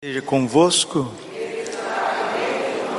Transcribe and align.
Seja 0.00 0.22
convosco. 0.22 1.12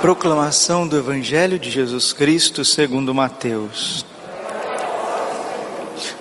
Proclamação 0.01 0.85
do 0.85 0.97
Evangelho 0.97 1.57
de 1.57 1.71
Jesus 1.71 2.11
Cristo 2.11 2.65
segundo 2.65 3.15
Mateus. 3.15 4.05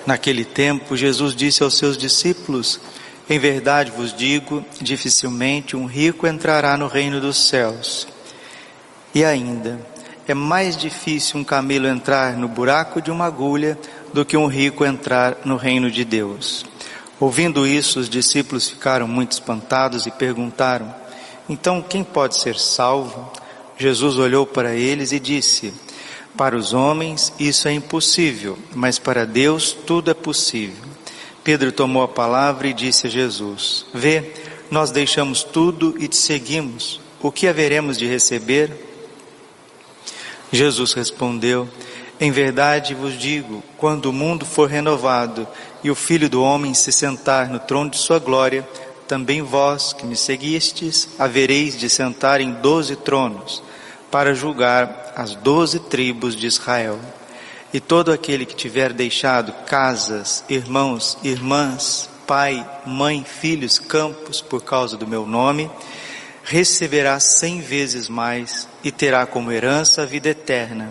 Naquele 0.07 0.45
tempo, 0.45 0.97
Jesus 0.97 1.35
disse 1.35 1.65
aos 1.65 1.77
seus 1.77 1.99
discípulos: 1.99 2.81
Em 3.29 3.41
verdade 3.41 3.91
vos 3.91 4.17
digo, 4.17 4.65
dificilmente 4.81 5.77
um 5.77 5.85
rico 5.85 6.29
entrará 6.29 6.77
no 6.77 6.87
reino 6.87 7.21
dos 7.21 7.49
céus. 7.49 8.07
E 9.13 9.25
ainda, 9.25 9.85
é 10.29 10.35
mais 10.35 10.77
difícil 10.77 11.41
um 11.41 11.45
camelo 11.45 11.89
entrar 11.89 12.37
no 12.37 12.47
buraco 12.47 13.03
de 13.03 13.11
uma 13.11 13.27
agulha 13.27 13.77
do 14.15 14.25
que 14.25 14.37
um 14.37 14.47
rico 14.47 14.85
entrar 14.85 15.39
no 15.45 15.57
reino 15.57 15.91
de 15.91 16.05
Deus. 16.05 16.65
Ouvindo 17.21 17.67
isso, 17.67 17.99
os 17.99 18.09
discípulos 18.09 18.69
ficaram 18.69 19.09
muito 19.09 19.33
espantados 19.33 20.07
e 20.07 20.11
perguntaram: 20.11 20.95
Então 21.49 21.83
quem 21.83 22.05
pode 22.05 22.41
ser 22.41 22.57
salvo? 22.59 23.33
Jesus 23.77 24.19
olhou 24.19 24.47
para 24.47 24.75
eles 24.75 25.11
e 25.11 25.19
disse: 25.19 25.75
Para 26.37 26.57
os 26.57 26.73
homens 26.73 27.33
isso 27.39 27.67
é 27.67 27.73
impossível, 27.73 28.57
mas 28.75 28.99
para 28.99 29.27
Deus 29.27 29.73
tudo 29.73 30.11
é 30.11 30.15
possível. 30.15 30.89
Pedro 31.43 31.73
tomou 31.73 32.03
a 32.03 32.09
palavra 32.09 32.69
e 32.69 32.73
disse 32.73 33.09
a 33.09 33.11
Jesus: 33.11 33.87
Vê, 33.93 34.33
nós 34.71 34.91
deixamos 34.91 35.43
tudo 35.43 35.97
e 35.99 36.07
te 36.07 36.17
seguimos. 36.17 37.01
O 37.21 37.33
que 37.33 37.49
haveremos 37.49 37.99
de 37.99 38.07
receber? 38.07 38.71
Jesus 40.53 40.93
respondeu: 40.93 41.69
Em 42.21 42.33
verdade 42.33 42.95
vos 42.95 43.17
digo, 43.17 43.63
quando 43.77 44.07
o 44.07 44.13
mundo 44.13 44.45
for 44.45 44.69
renovado 44.69 45.47
e 45.85 45.91
o 45.91 45.95
Filho 45.95 46.29
do 46.29 46.43
Homem 46.43 46.75
se 46.75 46.91
sentar 46.91 47.49
no 47.49 47.61
trono 47.61 47.91
de 47.91 47.99
sua 47.99 48.19
glória, 48.19 48.67
também 49.07 49.41
vós 49.41 49.93
que 49.93 50.05
me 50.05 50.17
seguistes, 50.17 51.09
havereis 51.17 51.79
de 51.79 51.89
sentar 51.89 52.41
em 52.41 52.53
doze 52.55 52.97
tronos, 52.97 53.63
para 54.11 54.35
julgar 54.35 55.13
as 55.15 55.35
doze 55.37 55.79
tribos 55.79 56.35
de 56.35 56.47
Israel. 56.47 56.99
E 57.73 57.79
todo 57.79 58.11
aquele 58.11 58.45
que 58.45 58.57
tiver 58.57 58.93
deixado 58.93 59.53
casas, 59.65 60.43
irmãos, 60.49 61.17
irmãs, 61.23 62.09
pai, 62.27 62.69
mãe, 62.85 63.25
filhos, 63.25 63.79
campos, 63.79 64.41
por 64.41 64.63
causa 64.65 64.97
do 64.97 65.07
meu 65.07 65.25
nome, 65.25 65.71
receberá 66.43 67.21
cem 67.21 67.61
vezes 67.61 68.09
mais 68.09 68.67
e 68.83 68.91
terá 68.91 69.25
como 69.25 69.53
herança 69.53 70.03
a 70.03 70.07
vida 70.07 70.31
eterna. 70.31 70.91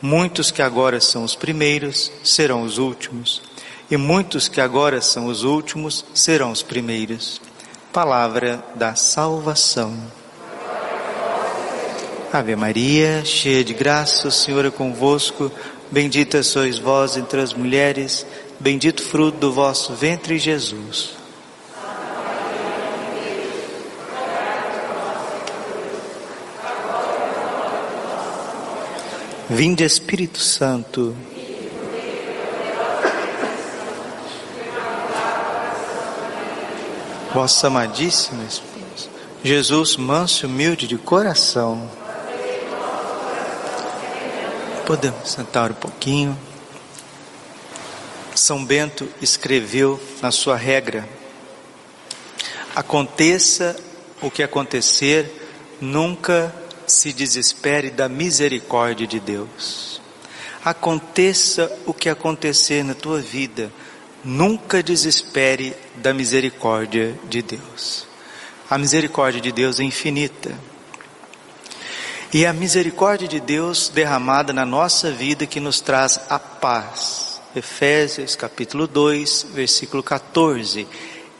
Muitos 0.00 0.52
que 0.52 0.62
agora 0.62 1.00
são 1.00 1.24
os 1.24 1.34
primeiros 1.34 2.12
serão 2.22 2.62
os 2.62 2.78
últimos 2.78 3.42
e 3.90 3.96
muitos 3.96 4.48
que 4.48 4.60
agora 4.60 5.00
são 5.00 5.26
os 5.26 5.42
últimos 5.42 6.04
serão 6.14 6.52
os 6.52 6.62
primeiros. 6.62 7.40
Palavra 7.92 8.62
da 8.76 8.94
salvação. 8.94 9.96
Ave 12.32 12.54
Maria, 12.54 13.24
cheia 13.24 13.64
de 13.64 13.72
graça, 13.74 14.28
o 14.28 14.30
Senhor 14.30 14.64
é 14.64 14.70
convosco. 14.70 15.50
Bendita 15.90 16.42
sois 16.42 16.78
vós 16.78 17.16
entre 17.16 17.40
as 17.40 17.54
mulheres, 17.54 18.26
bendito 18.60 19.02
fruto 19.02 19.38
do 19.38 19.52
vosso 19.52 19.94
ventre, 19.94 20.38
Jesus. 20.38 21.17
Vinde 29.50 29.82
Espírito 29.82 30.40
Santo. 30.40 31.16
Vossa 37.32 37.68
amadíssima 37.68 38.44
esposa, 38.44 39.08
Jesus, 39.42 39.96
manso 39.96 40.44
e 40.44 40.46
humilde 40.46 40.86
de 40.86 40.98
coração. 40.98 41.90
Podemos 44.86 45.30
sentar 45.30 45.70
um 45.70 45.74
pouquinho. 45.74 46.38
São 48.34 48.62
Bento 48.62 49.08
escreveu 49.22 49.98
na 50.20 50.30
sua 50.30 50.56
regra: 50.56 51.08
aconteça 52.76 53.74
o 54.20 54.30
que 54.30 54.42
acontecer, 54.42 55.78
nunca 55.80 56.54
se 56.88 57.12
desespere 57.12 57.90
da 57.90 58.08
misericórdia 58.08 59.06
de 59.06 59.20
Deus. 59.20 60.00
Aconteça 60.64 61.70
o 61.86 61.94
que 61.94 62.08
acontecer 62.08 62.82
na 62.82 62.94
tua 62.94 63.20
vida, 63.20 63.72
Nunca 64.24 64.82
desespere 64.82 65.74
da 65.96 66.12
misericórdia 66.12 67.18
de 67.28 67.40
Deus. 67.40 68.04
A 68.68 68.76
misericórdia 68.76 69.40
de 69.40 69.52
Deus 69.52 69.78
é 69.78 69.84
infinita. 69.84 70.52
E 72.32 72.44
a 72.44 72.52
misericórdia 72.52 73.28
de 73.28 73.38
Deus 73.38 73.88
derramada 73.88 74.52
na 74.52 74.66
nossa 74.66 75.10
vida 75.10 75.46
que 75.46 75.60
nos 75.60 75.80
traz 75.80 76.20
a 76.28 76.38
paz. 76.38 77.40
Efésios 77.54 78.34
capítulo 78.34 78.86
2, 78.88 79.46
versículo 79.54 80.02
14. 80.02 80.86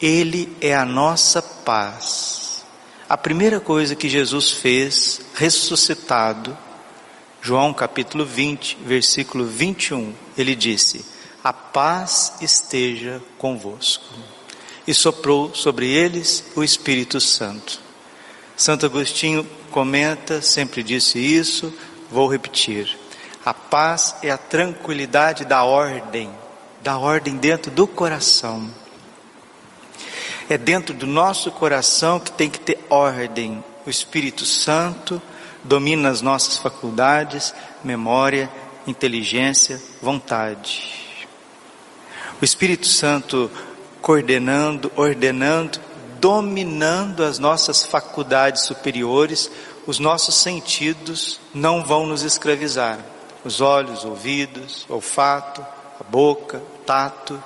Ele 0.00 0.56
é 0.60 0.75
a 0.75 0.84
nossa 0.84 1.42
paz. 1.42 2.47
A 3.08 3.16
primeira 3.16 3.58
coisa 3.58 3.96
que 3.96 4.08
Jesus 4.08 4.52
fez, 4.52 5.20
ressuscitado, 5.34 6.56
João 7.41 7.72
capítulo 7.72 8.24
20, 8.24 8.78
versículo 8.84 9.46
21, 9.46 10.12
ele 10.36 10.54
disse: 10.54 11.04
a 11.42 11.52
paz 11.52 12.34
esteja 12.41 13.22
convosco. 13.38 14.04
E 14.86 14.92
soprou 14.92 15.54
sobre 15.54 15.88
eles 15.88 16.44
o 16.56 16.64
Espírito 16.64 17.20
Santo. 17.20 17.80
Santo 18.56 18.84
Agostinho 18.84 19.48
comenta, 19.70 20.42
sempre 20.42 20.82
disse 20.82 21.18
isso, 21.18 21.72
vou 22.10 22.26
repetir. 22.26 22.98
A 23.44 23.54
paz 23.54 24.16
é 24.22 24.30
a 24.30 24.36
tranquilidade 24.36 25.44
da 25.44 25.62
ordem, 25.64 26.30
da 26.82 26.98
ordem 26.98 27.36
dentro 27.36 27.70
do 27.70 27.86
coração. 27.86 28.68
É 30.48 30.56
dentro 30.56 30.94
do 30.94 31.06
nosso 31.06 31.50
coração 31.50 32.19
que 32.19 32.32
tem 32.32 32.48
que 32.48 32.60
ter 32.60 32.78
ordem. 32.88 33.62
O 33.86 33.91
Espírito 33.91 34.44
Santo 34.47 35.20
domina 35.62 36.09
as 36.09 36.22
nossas 36.22 36.56
faculdades, 36.56 37.54
memória, 37.84 38.50
inteligência, 38.86 39.81
vontade. 40.00 40.94
O 42.41 42.44
Espírito 42.44 42.86
Santo 42.86 43.50
coordenando, 44.00 44.91
ordenando, 44.97 45.81
dominando 46.19 47.22
as 47.22 47.38
nossas 47.38 47.84
faculdades 47.84 48.62
superiores, 48.62 49.50
os 49.86 49.98
nossos 49.98 50.36
sentidos 50.36 51.41
não 51.53 51.84
vão 51.84 52.06
nos 52.06 52.22
escravizar. 52.22 52.98
Os 53.44 53.60
olhos, 53.60 54.04
ouvidos, 54.04 54.86
olfato, 54.88 55.60
a 56.00 56.04
boca, 56.04 56.62
tato. 56.86 57.42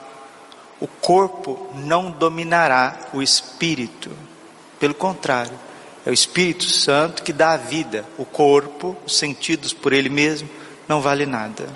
O 0.82 0.88
corpo 0.88 1.70
não 1.76 2.10
dominará 2.10 3.06
o 3.14 3.22
espírito. 3.22 4.10
Pelo 4.80 4.92
contrário, 4.92 5.56
é 6.04 6.10
o 6.10 6.12
Espírito 6.12 6.64
Santo 6.64 7.22
que 7.22 7.32
dá 7.32 7.52
a 7.52 7.56
vida. 7.56 8.04
O 8.18 8.24
corpo, 8.24 8.96
os 9.06 9.16
sentidos 9.16 9.72
por 9.72 9.92
ele 9.92 10.08
mesmo, 10.08 10.50
não 10.88 11.00
vale 11.00 11.24
nada. 11.24 11.68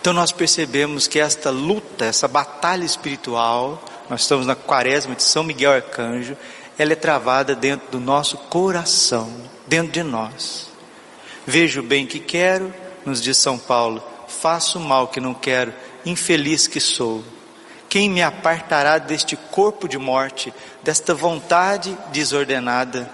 Então 0.00 0.12
nós 0.12 0.30
percebemos 0.30 1.08
que 1.08 1.18
esta 1.18 1.50
luta, 1.50 2.04
essa 2.04 2.28
batalha 2.28 2.84
espiritual, 2.84 3.82
nós 4.08 4.20
estamos 4.20 4.46
na 4.46 4.54
quaresma 4.54 5.16
de 5.16 5.24
São 5.24 5.42
Miguel 5.42 5.72
Arcanjo, 5.72 6.36
ela 6.78 6.92
é 6.92 6.96
travada 6.96 7.52
dentro 7.52 7.90
do 7.90 7.98
nosso 7.98 8.36
coração, 8.36 9.28
dentro 9.66 9.90
de 9.90 10.04
nós. 10.04 10.68
Vejo 11.44 11.80
o 11.80 11.84
bem 11.84 12.06
que 12.06 12.20
quero, 12.20 12.72
nos 13.04 13.20
diz 13.20 13.38
São 13.38 13.58
Paulo, 13.58 14.00
faço 14.28 14.78
o 14.78 14.82
mal 14.82 15.08
que 15.08 15.20
não 15.20 15.34
quero, 15.34 15.74
infeliz 16.04 16.68
que 16.68 16.78
sou. 16.78 17.24
Quem 17.88 18.10
me 18.10 18.22
apartará 18.22 18.98
deste 18.98 19.36
corpo 19.36 19.88
de 19.88 19.98
morte, 19.98 20.52
desta 20.82 21.14
vontade 21.14 21.96
desordenada? 22.12 23.10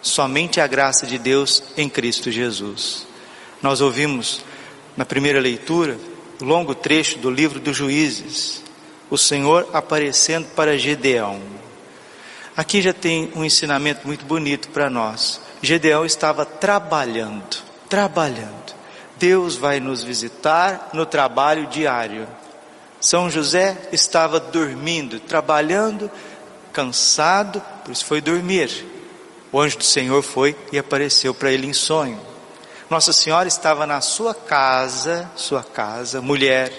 Somente 0.00 0.60
a 0.60 0.66
graça 0.66 1.06
de 1.06 1.18
Deus 1.18 1.62
em 1.76 1.88
Cristo 1.88 2.30
Jesus. 2.30 3.06
Nós 3.60 3.80
ouvimos 3.80 4.44
na 4.96 5.04
primeira 5.04 5.40
leitura, 5.40 5.98
longo 6.40 6.74
trecho 6.74 7.18
do 7.18 7.30
livro 7.30 7.58
dos 7.58 7.76
Juízes, 7.76 8.62
o 9.10 9.18
Senhor 9.18 9.68
aparecendo 9.72 10.46
para 10.54 10.78
Gedeão. 10.78 11.40
Aqui 12.56 12.80
já 12.80 12.92
tem 12.92 13.30
um 13.34 13.44
ensinamento 13.44 14.06
muito 14.06 14.24
bonito 14.24 14.68
para 14.70 14.88
nós. 14.88 15.40
Gedeão 15.60 16.06
estava 16.06 16.46
trabalhando, 16.46 17.58
trabalhando. 17.88 18.74
Deus 19.18 19.56
vai 19.56 19.80
nos 19.80 20.02
visitar 20.02 20.90
no 20.92 21.04
trabalho 21.04 21.66
diário. 21.66 22.26
São 23.00 23.30
José 23.30 23.76
estava 23.92 24.40
dormindo, 24.40 25.20
trabalhando, 25.20 26.10
cansado, 26.72 27.62
por 27.84 27.92
isso 27.92 28.04
foi 28.04 28.20
dormir. 28.20 28.84
O 29.52 29.60
anjo 29.60 29.78
do 29.78 29.84
Senhor 29.84 30.22
foi 30.22 30.56
e 30.72 30.78
apareceu 30.78 31.32
para 31.32 31.52
ele 31.52 31.66
em 31.66 31.72
sonho. 31.72 32.20
Nossa 32.90 33.12
Senhora 33.12 33.48
estava 33.48 33.86
na 33.86 34.00
sua 34.00 34.34
casa, 34.34 35.30
sua 35.34 35.62
casa, 35.62 36.20
mulher, 36.20 36.72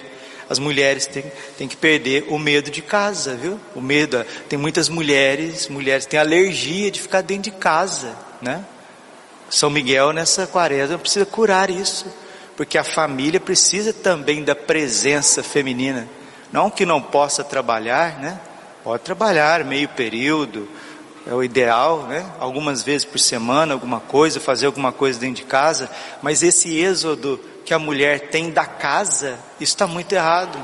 as 0.48 0.58
mulheres 0.58 1.06
têm, 1.06 1.24
têm 1.58 1.68
que 1.68 1.76
perder 1.76 2.24
o 2.28 2.38
medo 2.38 2.70
de 2.70 2.80
casa, 2.80 3.34
viu? 3.34 3.60
O 3.74 3.80
medo, 3.80 4.24
tem 4.48 4.58
muitas 4.58 4.88
mulheres, 4.88 5.68
mulheres 5.68 6.06
têm 6.06 6.18
alergia 6.18 6.90
de 6.90 7.00
ficar 7.00 7.20
dentro 7.20 7.50
de 7.50 7.58
casa, 7.58 8.16
né? 8.40 8.64
São 9.50 9.68
Miguel 9.68 10.12
nessa 10.12 10.46
quaresma 10.46 10.98
precisa 10.98 11.26
curar 11.26 11.68
isso, 11.68 12.06
porque 12.58 12.76
a 12.76 12.82
família 12.82 13.38
precisa 13.38 13.92
também 13.92 14.42
da 14.42 14.52
presença 14.52 15.44
feminina. 15.44 16.08
Não 16.50 16.68
que 16.68 16.84
não 16.84 17.00
possa 17.00 17.44
trabalhar, 17.44 18.18
né? 18.18 18.40
Pode 18.82 19.04
trabalhar 19.04 19.64
meio 19.64 19.88
período, 19.90 20.68
é 21.24 21.32
o 21.32 21.44
ideal, 21.44 22.02
né? 22.08 22.26
Algumas 22.40 22.82
vezes 22.82 23.04
por 23.04 23.20
semana, 23.20 23.74
alguma 23.74 24.00
coisa, 24.00 24.40
fazer 24.40 24.66
alguma 24.66 24.90
coisa 24.90 25.20
dentro 25.20 25.36
de 25.36 25.44
casa, 25.44 25.88
mas 26.20 26.42
esse 26.42 26.76
êxodo 26.76 27.38
que 27.64 27.72
a 27.72 27.78
mulher 27.78 28.28
tem 28.28 28.50
da 28.50 28.66
casa, 28.66 29.38
está 29.60 29.86
muito 29.86 30.12
errado. 30.12 30.58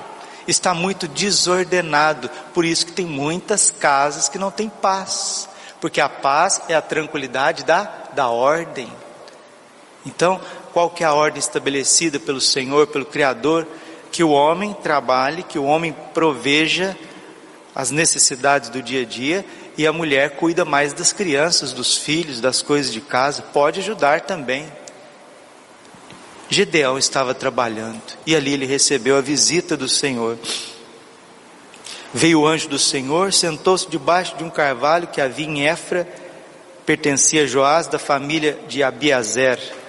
Está 0.48 0.74
muito 0.74 1.06
desordenado. 1.06 2.28
Por 2.52 2.64
isso 2.64 2.86
que 2.86 2.92
tem 2.92 3.06
muitas 3.06 3.70
casas 3.70 4.28
que 4.28 4.36
não 4.36 4.50
têm 4.50 4.68
paz. 4.68 5.48
Porque 5.80 6.00
a 6.00 6.08
paz 6.08 6.60
é 6.68 6.74
a 6.74 6.82
tranquilidade 6.82 7.62
da, 7.64 7.84
da 8.14 8.28
ordem. 8.28 8.92
Então, 10.04 10.40
qual 10.74 10.90
que 10.90 11.04
é 11.04 11.06
a 11.06 11.14
ordem 11.14 11.38
estabelecida 11.38 12.18
pelo 12.18 12.40
Senhor, 12.40 12.88
pelo 12.88 13.06
Criador? 13.06 13.64
Que 14.10 14.24
o 14.24 14.30
homem 14.30 14.74
trabalhe, 14.74 15.44
que 15.44 15.58
o 15.58 15.64
homem 15.64 15.94
proveja 16.12 16.96
as 17.72 17.92
necessidades 17.92 18.68
do 18.68 18.82
dia 18.82 19.02
a 19.02 19.04
dia 19.04 19.44
e 19.78 19.86
a 19.86 19.92
mulher 19.92 20.36
cuida 20.36 20.64
mais 20.64 20.92
das 20.92 21.12
crianças, 21.12 21.72
dos 21.72 21.96
filhos, 21.96 22.40
das 22.40 22.60
coisas 22.60 22.92
de 22.92 23.00
casa, 23.00 23.42
pode 23.42 23.80
ajudar 23.80 24.22
também. 24.22 24.66
Gedeão 26.48 26.98
estava 26.98 27.34
trabalhando 27.34 28.02
e 28.26 28.34
ali 28.34 28.52
ele 28.52 28.66
recebeu 28.66 29.16
a 29.16 29.20
visita 29.20 29.76
do 29.76 29.88
Senhor. 29.88 30.36
Veio 32.12 32.40
o 32.40 32.46
anjo 32.46 32.68
do 32.68 32.78
Senhor, 32.78 33.32
sentou-se 33.32 33.88
debaixo 33.88 34.36
de 34.36 34.44
um 34.44 34.50
carvalho 34.50 35.06
que 35.06 35.20
havia 35.20 35.46
em 35.46 35.66
Efra, 35.66 36.06
pertencia 36.84 37.44
a 37.44 37.46
Joás 37.46 37.86
da 37.86 37.98
família 37.98 38.58
de 38.68 38.82
Abiazer. 38.82 39.83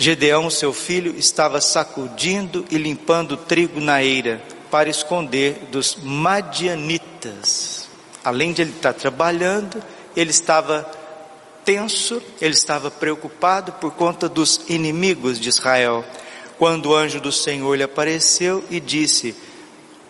Gedeão, 0.00 0.48
seu 0.48 0.72
filho, 0.72 1.14
estava 1.18 1.60
sacudindo 1.60 2.64
e 2.70 2.78
limpando 2.78 3.36
trigo 3.36 3.82
na 3.82 4.02
eira 4.02 4.42
para 4.70 4.88
esconder 4.88 5.68
dos 5.70 5.98
madianitas. 6.02 7.86
Além 8.24 8.54
de 8.54 8.62
ele 8.62 8.70
estar 8.70 8.94
trabalhando, 8.94 9.82
ele 10.16 10.30
estava 10.30 10.90
tenso, 11.66 12.22
ele 12.40 12.54
estava 12.54 12.90
preocupado 12.90 13.72
por 13.72 13.92
conta 13.92 14.26
dos 14.26 14.62
inimigos 14.70 15.38
de 15.38 15.50
Israel. 15.50 16.02
Quando 16.56 16.86
o 16.86 16.94
anjo 16.94 17.20
do 17.20 17.30
Senhor 17.30 17.74
lhe 17.74 17.82
apareceu 17.82 18.64
e 18.70 18.80
disse, 18.80 19.36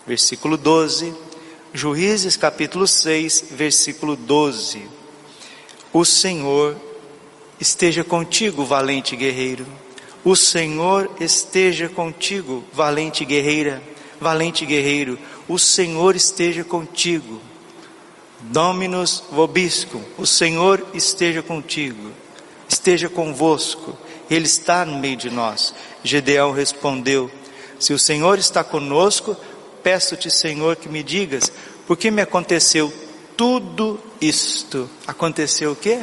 versículo 0.07 0.57
12, 0.57 1.13
Juízes 1.75 2.37
capítulo 2.37 2.87
6, 2.87 3.47
versículo 3.51 4.15
12: 4.15 4.89
O 5.93 6.05
Senhor 6.05 6.77
esteja 7.61 8.03
contigo, 8.03 8.65
valente 8.65 9.15
guerreiro. 9.15 9.67
O 10.25 10.35
Senhor 10.35 11.11
esteja 11.21 11.89
contigo, 11.89 12.65
valente 12.73 13.25
guerreira, 13.25 13.83
valente 14.21 14.65
guerreiro. 14.65 15.19
O 15.49 15.59
Senhor 15.59 16.17
esteja 16.17 16.65
contigo. 16.65 17.41
Dominus 18.43 19.23
vobiscum, 19.31 20.03
o 20.17 20.27
Senhor 20.27 20.87
esteja 20.95 21.43
contigo, 21.43 22.11
esteja 22.67 23.07
convosco, 23.07 23.95
Ele 24.31 24.47
está 24.47 24.87
no 24.87 24.99
meio 24.99 25.17
de 25.17 25.29
nós. 25.29 25.75
Gedeão 26.03 26.51
respondeu: 26.51 27.31
Se 27.79 27.93
o 27.93 27.99
Senhor 27.99 28.39
está 28.39 28.65
conosco, 28.65 29.37
peço-te, 29.83 30.31
Senhor, 30.31 30.77
que 30.77 30.89
me 30.89 31.03
digas, 31.03 31.53
por 31.87 31.99
que 31.99 32.11
me 32.11 32.23
aconteceu 32.23 32.91
tudo 33.37 34.01
isto? 34.23 34.89
Aconteceu 35.07 35.73
o 35.73 35.77
quê? 35.77 36.01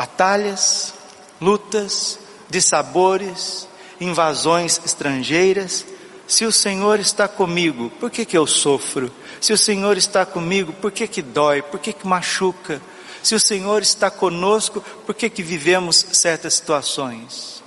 Batalhas, 0.00 0.94
lutas, 1.38 2.18
dissabores, 2.48 3.68
invasões 4.00 4.80
estrangeiras. 4.82 5.84
Se 6.26 6.46
o 6.46 6.50
Senhor 6.50 6.98
está 6.98 7.28
comigo, 7.28 7.90
por 8.00 8.10
que 8.10 8.24
que 8.24 8.38
eu 8.38 8.46
sofro? 8.46 9.12
Se 9.42 9.52
o 9.52 9.58
Senhor 9.58 9.98
está 9.98 10.24
comigo, 10.24 10.72
por 10.72 10.90
que 10.90 11.06
que 11.06 11.20
dói? 11.20 11.60
Por 11.60 11.78
que 11.78 11.92
que 11.92 12.06
machuca? 12.06 12.80
Se 13.22 13.34
o 13.34 13.40
Senhor 13.40 13.82
está 13.82 14.10
conosco, 14.10 14.82
por 15.04 15.14
que 15.14 15.28
que 15.28 15.42
vivemos 15.42 15.96
certas 16.12 16.54
situações? 16.54 17.62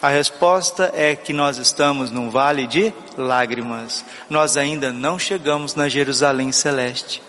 A 0.00 0.08
resposta 0.08 0.90
é 0.94 1.14
que 1.14 1.34
nós 1.34 1.58
estamos 1.58 2.10
num 2.10 2.30
vale 2.30 2.66
de 2.66 2.94
lágrimas. 3.14 4.02
Nós 4.30 4.56
ainda 4.56 4.90
não 4.90 5.18
chegamos 5.18 5.74
na 5.74 5.86
Jerusalém 5.86 6.50
celeste. 6.50 7.22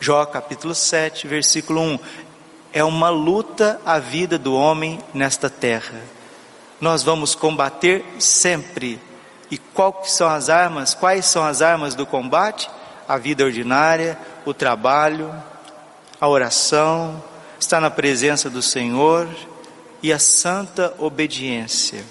Jó 0.00 0.26
capítulo 0.26 0.74
7, 0.74 1.28
versículo 1.28 1.80
1. 1.80 1.98
É 2.72 2.82
uma 2.82 3.10
luta 3.10 3.80
a 3.84 3.98
vida 3.98 4.38
do 4.38 4.54
homem 4.54 4.98
nesta 5.12 5.50
terra. 5.50 6.00
Nós 6.80 7.02
vamos 7.02 7.34
combater 7.34 8.04
sempre. 8.18 8.98
E 9.50 9.58
quais 9.58 10.12
são 10.12 10.28
as 10.28 10.48
armas? 10.48 10.94
Quais 10.94 11.26
são 11.26 11.44
as 11.44 11.60
armas 11.60 11.94
do 11.94 12.06
combate? 12.06 12.68
a 13.12 13.18
vida 13.18 13.44
ordinária, 13.44 14.18
o 14.44 14.54
trabalho, 14.54 15.34
a 16.20 16.28
oração, 16.28 17.22
estar 17.58 17.80
na 17.80 17.90
presença 17.90 18.48
do 18.48 18.62
Senhor 18.62 19.28
e 20.02 20.12
a 20.12 20.18
santa 20.18 20.94
obediência. 20.98 22.04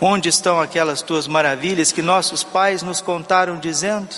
Onde 0.00 0.28
estão 0.28 0.60
aquelas 0.60 1.02
tuas 1.02 1.28
maravilhas 1.28 1.92
que 1.92 2.02
nossos 2.02 2.42
pais 2.42 2.82
nos 2.82 3.00
contaram 3.00 3.58
dizendo: 3.58 4.08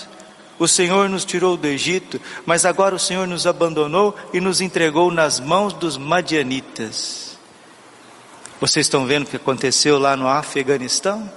O 0.59 0.67
Senhor 0.67 1.07
nos 1.07 1.23
tirou 1.23 1.55
do 1.55 1.67
Egito, 1.67 2.19
mas 2.45 2.65
agora 2.65 2.95
o 2.95 2.99
Senhor 2.99 3.27
nos 3.27 3.45
abandonou 3.45 4.15
e 4.33 4.41
nos 4.41 4.59
entregou 4.59 5.11
nas 5.11 5.39
mãos 5.39 5.73
dos 5.73 5.97
madianitas. 5.97 7.37
Vocês 8.59 8.87
estão 8.87 9.05
vendo 9.05 9.23
o 9.23 9.29
que 9.29 9.35
aconteceu 9.35 9.99
lá 9.99 10.17
no 10.17 10.27
Afeganistão? 10.27 11.31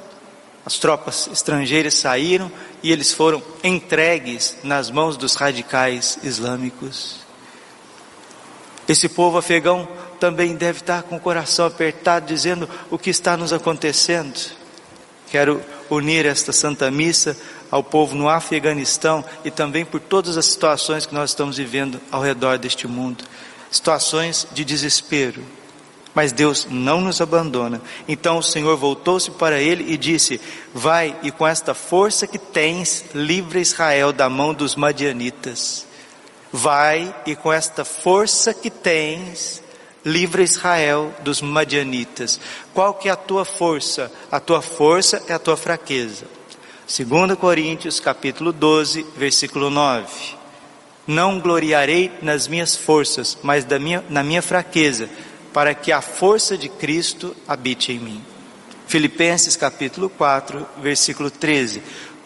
As 0.64 0.78
tropas 0.78 1.28
estrangeiras 1.30 1.94
saíram 1.94 2.50
e 2.82 2.90
eles 2.90 3.12
foram 3.12 3.42
entregues 3.62 4.56
nas 4.62 4.90
mãos 4.90 5.16
dos 5.16 5.34
radicais 5.34 6.18
islâmicos. 6.22 7.16
Esse 8.88 9.08
povo 9.08 9.38
afegão 9.38 9.86
também 10.18 10.54
deve 10.54 10.80
estar 10.80 11.02
com 11.02 11.16
o 11.16 11.20
coração 11.20 11.66
apertado, 11.66 12.26
dizendo 12.26 12.68
o 12.90 12.98
que 12.98 13.10
está 13.10 13.36
nos 13.36 13.52
acontecendo. 13.52 14.38
Quero 15.30 15.62
unir 15.88 16.26
esta 16.26 16.52
Santa 16.52 16.90
Missa 16.90 17.36
ao 17.70 17.82
povo 17.82 18.14
no 18.14 18.28
Afeganistão 18.28 19.24
e 19.44 19.50
também 19.50 19.84
por 19.84 20.00
todas 20.00 20.36
as 20.36 20.46
situações 20.46 21.06
que 21.06 21.14
nós 21.14 21.30
estamos 21.30 21.56
vivendo 21.56 22.00
ao 22.10 22.22
redor 22.22 22.58
deste 22.58 22.88
mundo 22.88 23.24
situações 23.70 24.46
de 24.52 24.64
desespero, 24.64 25.42
mas 26.12 26.32
Deus 26.32 26.66
não 26.68 27.00
nos 27.00 27.20
abandona. 27.20 27.80
Então 28.08 28.38
o 28.38 28.42
Senhor 28.42 28.76
voltou-se 28.76 29.30
para 29.30 29.60
ele 29.60 29.92
e 29.92 29.96
disse: 29.96 30.40
Vai 30.74 31.16
e 31.22 31.30
com 31.30 31.46
esta 31.46 31.72
força 31.72 32.26
que 32.26 32.38
tens, 32.38 33.04
livra 33.14 33.60
Israel 33.60 34.12
da 34.12 34.28
mão 34.28 34.52
dos 34.52 34.74
madianitas. 34.74 35.86
Vai 36.52 37.14
e 37.24 37.36
com 37.36 37.52
esta 37.52 37.84
força 37.84 38.52
que 38.52 38.70
tens, 38.70 39.62
livra 40.04 40.42
Israel 40.42 41.14
dos 41.20 41.40
madianitas. 41.40 42.40
Qual 42.74 42.92
que 42.94 43.08
é 43.08 43.12
a 43.12 43.16
tua 43.16 43.44
força? 43.44 44.10
A 44.32 44.40
tua 44.40 44.60
força 44.60 45.22
é 45.28 45.32
a 45.32 45.38
tua 45.38 45.56
fraqueza. 45.56 46.39
2 46.90 47.38
Coríntios 47.38 48.00
capítulo 48.00 48.52
12, 48.52 49.06
versículo 49.16 49.70
9. 49.70 50.08
Não 51.06 51.38
gloriarei 51.38 52.10
nas 52.20 52.48
minhas 52.48 52.74
forças, 52.74 53.38
mas 53.44 53.64
minha, 53.64 54.04
na 54.10 54.24
minha 54.24 54.42
fraqueza 54.42 55.08
para 55.52 55.72
que 55.72 55.92
a 55.92 56.00
força 56.00 56.58
de 56.58 56.68
Cristo 56.68 57.36
habite 57.46 57.92
em 57.92 58.00
mim. 58.00 58.24
Filipenses 58.88 59.54
capítulo 59.54 60.10
4, 60.10 60.66
versículo 60.82 61.30
13. 61.30 61.80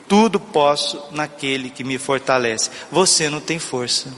Tudo 0.09 0.40
posso 0.40 1.11
naquele 1.12 1.68
que 1.68 1.85
me 1.85 1.99
fortalece. 1.99 2.71
Você 2.90 3.28
não 3.28 3.42
tem 3.42 3.59
força. 3.59 4.14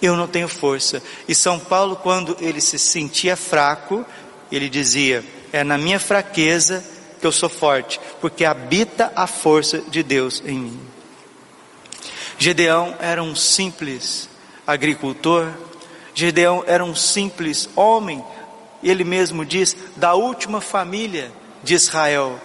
Eu 0.00 0.16
não 0.16 0.26
tenho 0.26 0.48
força. 0.48 1.02
E 1.28 1.34
São 1.34 1.58
Paulo, 1.58 1.96
quando 1.96 2.34
ele 2.40 2.62
se 2.62 2.78
sentia 2.78 3.36
fraco, 3.36 4.06
ele 4.50 4.70
dizia: 4.70 5.22
É 5.52 5.62
na 5.62 5.76
minha 5.76 6.00
fraqueza 6.00 6.82
que 6.82 6.93
eu 7.26 7.32
sou 7.32 7.48
forte, 7.48 8.00
porque 8.20 8.44
habita 8.44 9.12
a 9.14 9.26
força 9.26 9.80
de 9.80 10.02
Deus 10.02 10.42
em 10.46 10.58
mim. 10.58 10.80
Gedeão 12.38 12.94
era 12.98 13.22
um 13.22 13.34
simples 13.34 14.28
agricultor, 14.66 15.52
Gedeão 16.14 16.64
era 16.66 16.84
um 16.84 16.94
simples 16.94 17.68
homem, 17.74 18.24
ele 18.82 19.04
mesmo 19.04 19.44
diz, 19.44 19.76
da 19.96 20.14
última 20.14 20.60
família 20.60 21.32
de 21.62 21.74
Israel. 21.74 22.40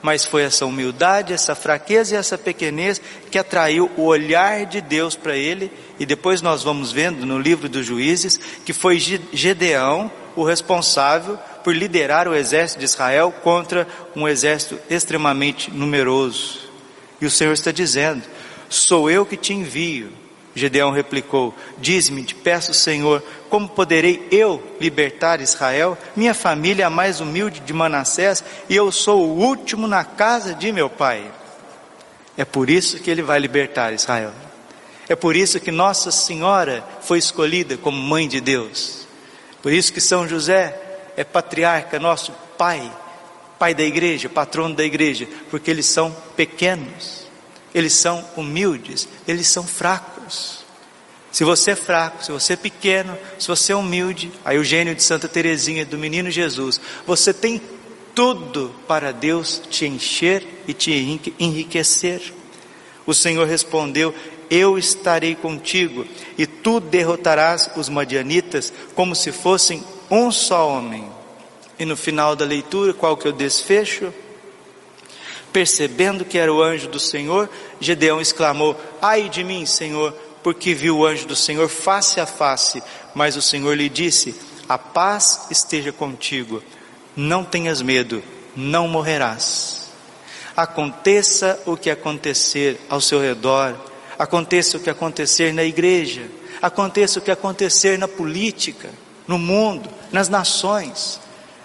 Mas 0.00 0.24
foi 0.24 0.42
essa 0.42 0.66
humildade, 0.66 1.32
essa 1.32 1.54
fraqueza 1.54 2.14
e 2.14 2.18
essa 2.18 2.36
pequenez 2.36 3.00
que 3.30 3.38
atraiu 3.38 3.88
o 3.96 4.02
olhar 4.02 4.66
de 4.66 4.80
Deus 4.80 5.14
para 5.14 5.36
ele, 5.36 5.70
e 5.98 6.04
depois 6.04 6.42
nós 6.42 6.64
vamos 6.64 6.90
vendo 6.90 7.24
no 7.24 7.38
livro 7.38 7.68
dos 7.68 7.86
juízes 7.86 8.38
que 8.64 8.72
foi 8.72 8.98
Gedeão 8.98 10.10
o 10.34 10.42
responsável 10.42 11.38
por 11.62 11.74
liderar 11.74 12.28
o 12.28 12.34
exército 12.34 12.80
de 12.80 12.84
Israel 12.84 13.32
contra 13.42 13.86
um 14.14 14.26
exército 14.28 14.78
extremamente 14.88 15.70
numeroso. 15.70 16.60
E 17.20 17.26
o 17.26 17.30
Senhor 17.30 17.52
está 17.52 17.70
dizendo: 17.70 18.22
Sou 18.68 19.10
eu 19.10 19.24
que 19.24 19.36
te 19.36 19.52
envio. 19.52 20.10
Gedeão 20.54 20.90
replicou: 20.90 21.54
Diz-me, 21.78 22.24
te 22.24 22.34
peço, 22.34 22.74
Senhor, 22.74 23.22
como 23.48 23.68
poderei 23.68 24.26
eu 24.30 24.62
libertar 24.80 25.40
Israel? 25.40 25.96
Minha 26.14 26.34
família 26.34 26.84
é 26.84 26.86
a 26.86 26.90
mais 26.90 27.20
humilde 27.20 27.60
de 27.60 27.72
Manassés 27.72 28.44
e 28.68 28.76
eu 28.76 28.90
sou 28.92 29.26
o 29.26 29.38
último 29.38 29.86
na 29.86 30.04
casa 30.04 30.54
de 30.54 30.72
meu 30.72 30.90
pai. 30.90 31.30
É 32.36 32.44
por 32.44 32.68
isso 32.70 32.98
que 32.98 33.10
ele 33.10 33.22
vai 33.22 33.38
libertar 33.38 33.92
Israel. 33.92 34.32
É 35.08 35.14
por 35.14 35.36
isso 35.36 35.60
que 35.60 35.70
Nossa 35.70 36.10
Senhora 36.10 36.84
foi 37.02 37.18
escolhida 37.18 37.76
como 37.76 38.00
mãe 38.00 38.26
de 38.26 38.40
Deus. 38.40 39.06
Por 39.60 39.72
isso 39.72 39.92
que 39.92 40.00
São 40.00 40.26
José 40.26 40.74
é 41.16 41.24
patriarca, 41.24 41.98
nosso 41.98 42.32
pai, 42.56 42.90
pai 43.58 43.74
da 43.74 43.82
igreja, 43.82 44.28
patrono 44.28 44.74
da 44.74 44.84
igreja, 44.84 45.28
porque 45.50 45.70
eles 45.70 45.86
são 45.86 46.14
pequenos, 46.36 47.26
eles 47.74 47.92
são 47.92 48.24
humildes, 48.36 49.08
eles 49.26 49.48
são 49.48 49.64
fracos. 49.64 50.62
Se 51.30 51.44
você 51.44 51.70
é 51.70 51.76
fraco, 51.76 52.22
se 52.22 52.30
você 52.30 52.52
é 52.52 52.56
pequeno, 52.56 53.16
se 53.38 53.48
você 53.48 53.72
é 53.72 53.76
humilde, 53.76 54.30
aí 54.44 54.58
o 54.58 54.64
gênio 54.64 54.94
de 54.94 55.02
Santa 55.02 55.28
Teresinha, 55.28 55.86
do 55.86 55.96
menino 55.96 56.30
Jesus, 56.30 56.80
você 57.06 57.32
tem 57.32 57.60
tudo 58.14 58.74
para 58.86 59.12
Deus 59.12 59.62
te 59.70 59.86
encher 59.86 60.46
e 60.68 60.74
te 60.74 60.92
enriquecer. 61.38 62.20
O 63.06 63.14
Senhor 63.14 63.46
respondeu: 63.46 64.14
Eu 64.50 64.76
estarei 64.76 65.34
contigo, 65.34 66.06
e 66.36 66.46
tu 66.46 66.80
derrotarás 66.80 67.70
os 67.76 67.88
madianitas 67.88 68.72
como 68.94 69.14
se 69.14 69.32
fossem 69.32 69.82
um 70.12 70.30
só 70.30 70.68
homem. 70.68 71.10
E 71.78 71.86
no 71.86 71.96
final 71.96 72.36
da 72.36 72.44
leitura, 72.44 72.92
qual 72.92 73.16
que 73.16 73.26
o 73.26 73.32
desfecho? 73.32 74.12
Percebendo 75.50 76.24
que 76.24 76.36
era 76.36 76.52
o 76.52 76.62
anjo 76.62 76.86
do 76.86 77.00
Senhor, 77.00 77.48
Gedeão 77.80 78.20
exclamou: 78.20 78.78
Ai 79.00 79.30
de 79.30 79.42
mim, 79.42 79.64
Senhor, 79.64 80.12
porque 80.42 80.74
viu 80.74 80.98
o 80.98 81.06
anjo 81.06 81.26
do 81.26 81.34
Senhor 81.34 81.68
face 81.68 82.20
a 82.20 82.26
face. 82.26 82.82
Mas 83.14 83.36
o 83.36 83.42
Senhor 83.42 83.74
lhe 83.74 83.88
disse: 83.88 84.34
A 84.68 84.76
paz 84.76 85.46
esteja 85.50 85.92
contigo, 85.92 86.62
não 87.16 87.42
tenhas 87.42 87.80
medo, 87.80 88.22
não 88.54 88.86
morrerás. 88.86 89.90
Aconteça 90.54 91.58
o 91.64 91.74
que 91.74 91.88
acontecer 91.88 92.78
ao 92.90 93.00
seu 93.00 93.18
redor, 93.18 93.74
aconteça 94.18 94.76
o 94.76 94.80
que 94.80 94.90
acontecer 94.90 95.54
na 95.54 95.64
igreja, 95.64 96.22
aconteça 96.60 97.18
o 97.18 97.22
que 97.22 97.30
acontecer 97.30 97.98
na 97.98 98.06
política, 98.06 98.90
no 99.26 99.38
mundo, 99.38 99.88
nas 100.10 100.28
nações. 100.28 101.20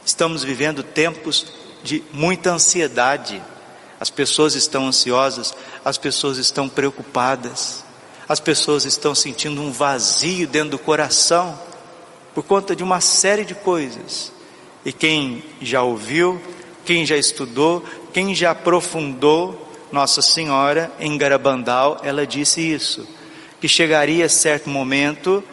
Estamos 0.06 0.44
vivendo 0.44 0.84
tempos 0.84 1.48
de 1.84 2.04
muita 2.14 2.52
ansiedade. 2.52 3.42
As 4.00 4.10
pessoas 4.10 4.56
estão 4.56 4.88
ansiosas, 4.88 5.54
as 5.84 5.98
pessoas 5.98 6.38
estão 6.38 6.70
preocupadas, 6.70 7.84
as 8.30 8.40
pessoas 8.40 8.86
estão 8.86 9.16
sentindo 9.16 9.62
um 9.62 9.72
vazio 9.72 10.48
dentro 10.48 10.72
do 10.72 10.80
coração 10.80 11.58
por 12.34 12.44
conta 12.44 12.76
de 12.76 12.84
uma 12.84 13.02
série 13.02 13.44
de 13.44 13.56
coisas. 13.56 14.32
E 14.86 14.94
quem 14.94 15.44
já 15.62 15.82
ouviu, 15.82 16.40
quem 16.86 17.06
já 17.06 17.18
estudou, 17.18 17.84
quem 18.14 18.36
já 18.36 18.52
aprofundou 18.52 19.68
Nossa 19.92 20.22
Senhora 20.22 20.92
em 21.00 21.18
Garabandal, 21.18 22.00
ela 22.04 22.28
disse 22.28 22.62
isso, 22.62 23.08
que 23.60 23.68
chegaria 23.68 24.30
certo 24.30 24.70
momento 24.70 25.44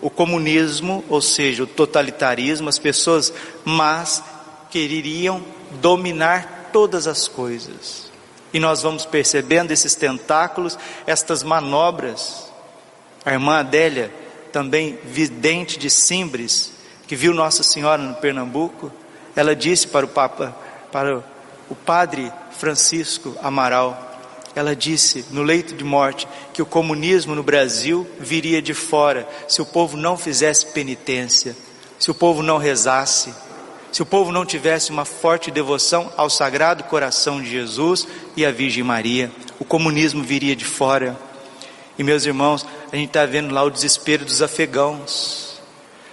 o 0.00 0.10
comunismo, 0.10 1.04
ou 1.08 1.20
seja, 1.20 1.64
o 1.64 1.66
totalitarismo, 1.66 2.68
as 2.68 2.78
pessoas 2.78 3.32
mas 3.64 4.22
quereriam 4.70 5.42
dominar 5.80 6.70
todas 6.72 7.06
as 7.06 7.26
coisas. 7.26 8.08
E 8.52 8.60
nós 8.60 8.82
vamos 8.82 9.04
percebendo 9.04 9.72
esses 9.72 9.94
tentáculos, 9.94 10.78
estas 11.06 11.42
manobras. 11.42 12.46
A 13.24 13.32
irmã 13.32 13.58
Adélia, 13.58 14.12
também 14.52 14.98
vidente 15.04 15.78
de 15.78 15.90
Simbres, 15.90 16.72
que 17.06 17.16
viu 17.16 17.34
Nossa 17.34 17.62
Senhora 17.62 18.00
no 18.00 18.14
Pernambuco, 18.14 18.90
ela 19.36 19.54
disse 19.54 19.86
para 19.86 20.06
o 20.06 20.08
Papa, 20.08 20.56
para 20.90 21.22
o 21.68 21.74
Padre 21.74 22.32
Francisco 22.52 23.36
Amaral, 23.42 24.07
ela 24.58 24.74
disse 24.74 25.24
no 25.30 25.42
leito 25.42 25.74
de 25.74 25.84
morte 25.84 26.26
que 26.52 26.60
o 26.60 26.66
comunismo 26.66 27.34
no 27.34 27.42
Brasil 27.42 28.06
viria 28.18 28.60
de 28.60 28.74
fora 28.74 29.28
se 29.46 29.62
o 29.62 29.66
povo 29.66 29.96
não 29.96 30.16
fizesse 30.16 30.66
penitência, 30.66 31.56
se 31.98 32.10
o 32.10 32.14
povo 32.14 32.42
não 32.42 32.58
rezasse, 32.58 33.32
se 33.92 34.02
o 34.02 34.06
povo 34.06 34.30
não 34.32 34.44
tivesse 34.44 34.90
uma 34.90 35.04
forte 35.04 35.50
devoção 35.50 36.12
ao 36.16 36.28
Sagrado 36.28 36.84
Coração 36.84 37.40
de 37.40 37.50
Jesus 37.50 38.06
e 38.36 38.44
à 38.44 38.50
Virgem 38.50 38.82
Maria, 38.82 39.30
o 39.58 39.64
comunismo 39.64 40.22
viria 40.22 40.54
de 40.54 40.64
fora. 40.64 41.16
E 41.98 42.02
meus 42.02 42.26
irmãos, 42.26 42.66
a 42.92 42.96
gente 42.96 43.08
está 43.08 43.24
vendo 43.24 43.54
lá 43.54 43.62
o 43.62 43.70
desespero 43.70 44.24
dos 44.24 44.42
afegãos. 44.42 45.60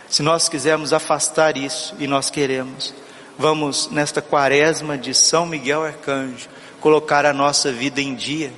Se 0.07 0.23
nós 0.23 0.47
quisermos 0.47 0.93
afastar 0.93 1.57
isso, 1.57 1.95
e 1.99 2.07
nós 2.07 2.29
queremos, 2.29 2.93
vamos 3.37 3.89
nesta 3.91 4.21
quaresma 4.21 4.97
de 4.97 5.13
São 5.13 5.45
Miguel 5.45 5.83
Arcanjo, 5.83 6.47
colocar 6.85 7.25
a 7.25 7.33
nossa 7.33 7.71
vida 7.71 7.99
em 7.99 8.13
dia, 8.13 8.53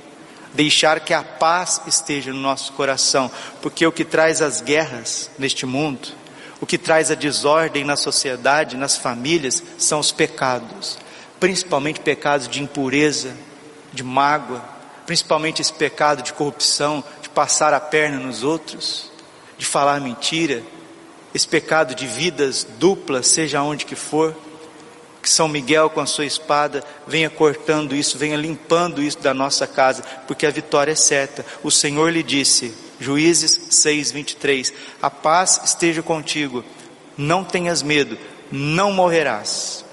deixar 0.52 1.00
que 1.00 1.14
a 1.14 1.22
paz 1.22 1.80
esteja 1.86 2.30
no 2.30 2.38
nosso 2.38 2.74
coração, 2.74 3.30
porque 3.62 3.86
o 3.86 3.90
que 3.90 4.04
traz 4.04 4.42
as 4.42 4.60
guerras 4.60 5.30
neste 5.38 5.64
mundo, 5.64 6.08
o 6.60 6.66
que 6.66 6.76
traz 6.76 7.10
a 7.10 7.14
desordem 7.14 7.84
na 7.84 7.96
sociedade, 7.96 8.76
nas 8.76 8.98
famílias, 8.98 9.62
são 9.78 9.98
os 9.98 10.12
pecados, 10.12 10.98
principalmente 11.40 12.00
pecados 12.00 12.48
de 12.48 12.62
impureza, 12.62 13.34
de 13.94 14.02
mágoa, 14.02 14.62
principalmente 15.06 15.62
esse 15.62 15.72
pecado 15.72 16.22
de 16.22 16.34
corrupção, 16.34 17.02
de 17.22 17.30
passar 17.30 17.72
a 17.72 17.80
perna 17.80 18.18
nos 18.18 18.44
outros, 18.44 19.10
de 19.56 19.64
falar 19.64 20.02
mentira, 20.02 20.62
esse 21.32 21.48
pecado 21.48 21.94
de 21.94 22.06
vidas 22.06 22.66
duplas, 22.78 23.26
seja 23.26 23.62
onde 23.62 23.86
que 23.86 23.96
for, 23.96 24.36
que 25.22 25.28
São 25.28 25.48
Miguel 25.48 25.90
com 25.90 26.00
a 26.00 26.06
sua 26.06 26.24
espada 26.24 26.84
venha 27.06 27.28
cortando 27.28 27.94
isso, 27.94 28.18
venha 28.18 28.36
limpando 28.36 29.02
isso 29.02 29.18
da 29.18 29.34
nossa 29.34 29.66
casa, 29.66 30.02
porque 30.26 30.46
a 30.46 30.50
vitória 30.50 30.92
é 30.92 30.96
certa. 30.96 31.44
O 31.62 31.70
Senhor 31.70 32.10
lhe 32.12 32.22
disse: 32.22 32.74
Juízes 33.00 33.58
6:23. 33.70 34.72
A 35.00 35.10
paz 35.10 35.60
esteja 35.64 36.02
contigo. 36.02 36.64
Não 37.16 37.42
tenhas 37.42 37.82
medo, 37.82 38.16
não 38.50 38.92
morrerás. 38.92 39.84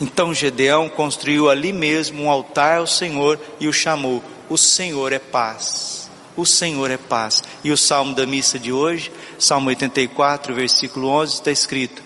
Então 0.00 0.32
Gedeão 0.32 0.88
construiu 0.88 1.50
ali 1.50 1.72
mesmo 1.72 2.24
um 2.24 2.30
altar 2.30 2.78
ao 2.78 2.86
Senhor 2.86 3.38
e 3.60 3.68
o 3.68 3.72
chamou: 3.72 4.22
O 4.48 4.56
Senhor 4.56 5.12
é 5.12 5.18
paz. 5.18 6.08
O 6.36 6.46
Senhor 6.46 6.90
é 6.90 6.96
paz. 6.96 7.42
E 7.64 7.72
o 7.72 7.76
salmo 7.76 8.14
da 8.14 8.24
missa 8.24 8.58
de 8.58 8.72
hoje, 8.72 9.10
Salmo 9.38 9.68
84, 9.70 10.54
versículo 10.54 11.08
11, 11.08 11.34
está 11.34 11.50
escrito: 11.50 12.02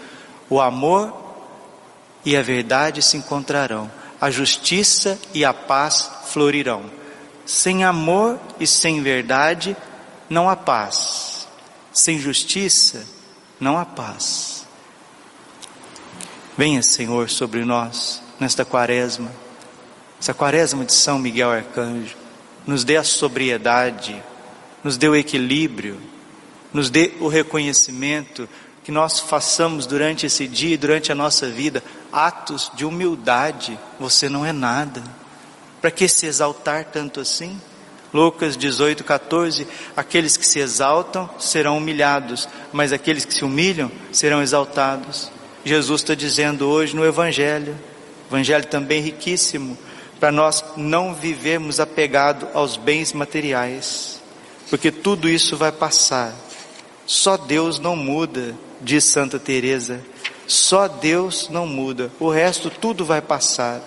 O 0.48 0.60
amor 0.60 1.21
e 2.24 2.36
a 2.36 2.42
verdade 2.42 3.02
se 3.02 3.16
encontrarão, 3.16 3.90
a 4.20 4.30
justiça 4.30 5.18
e 5.34 5.44
a 5.44 5.52
paz 5.52 6.10
florirão. 6.26 6.84
Sem 7.44 7.84
amor 7.84 8.38
e 8.60 8.66
sem 8.66 9.02
verdade 9.02 9.76
não 10.30 10.48
há 10.48 10.54
paz. 10.54 11.48
Sem 11.92 12.18
justiça 12.18 13.04
não 13.58 13.76
há 13.76 13.84
paz. 13.84 14.66
Venha, 16.56 16.82
Senhor, 16.82 17.28
sobre 17.28 17.64
nós 17.64 18.22
nesta 18.38 18.64
quaresma, 18.64 19.30
essa 20.20 20.34
quaresma 20.34 20.84
de 20.84 20.92
São 20.92 21.18
Miguel 21.18 21.50
Arcanjo, 21.50 22.16
nos 22.66 22.84
dê 22.84 22.96
a 22.96 23.04
sobriedade, 23.04 24.22
nos 24.84 24.96
dê 24.96 25.08
o 25.08 25.16
equilíbrio, 25.16 26.00
nos 26.72 26.90
dê 26.90 27.12
o 27.20 27.28
reconhecimento 27.28 28.48
que 28.84 28.90
nós 28.90 29.20
façamos 29.20 29.86
durante 29.86 30.26
esse 30.26 30.48
dia, 30.48 30.76
durante 30.76 31.12
a 31.12 31.14
nossa 31.14 31.48
vida, 31.48 31.82
atos 32.12 32.70
de 32.74 32.84
humildade. 32.84 33.78
Você 33.98 34.28
não 34.28 34.44
é 34.44 34.52
nada. 34.52 35.02
Para 35.80 35.90
que 35.90 36.08
se 36.08 36.26
exaltar 36.26 36.84
tanto 36.86 37.20
assim? 37.20 37.60
Lucas 38.12 38.56
18, 38.56 39.04
14: 39.04 39.66
Aqueles 39.96 40.36
que 40.36 40.46
se 40.46 40.58
exaltam 40.58 41.28
serão 41.38 41.78
humilhados, 41.78 42.48
mas 42.72 42.92
aqueles 42.92 43.24
que 43.24 43.34
se 43.34 43.44
humilham 43.44 43.90
serão 44.12 44.42
exaltados. 44.42 45.30
Jesus 45.64 46.02
está 46.02 46.14
dizendo 46.14 46.68
hoje 46.68 46.94
no 46.94 47.04
Evangelho, 47.04 47.78
Evangelho 48.28 48.66
também 48.66 49.00
riquíssimo, 49.00 49.78
para 50.18 50.32
nós 50.32 50.64
não 50.76 51.14
vivermos 51.14 51.80
apegado 51.80 52.48
aos 52.52 52.76
bens 52.76 53.12
materiais, 53.12 54.20
porque 54.68 54.90
tudo 54.90 55.28
isso 55.28 55.56
vai 55.56 55.72
passar. 55.72 56.34
Só 57.06 57.36
Deus 57.36 57.78
não 57.78 57.96
muda, 57.96 58.54
diz 58.82 59.04
Santa 59.04 59.38
Teresa. 59.38 60.00
Só 60.46 60.88
Deus 60.88 61.48
não 61.48 61.66
muda, 61.66 62.10
o 62.18 62.28
resto 62.28 62.68
tudo 62.68 63.04
vai 63.04 63.22
passar. 63.22 63.80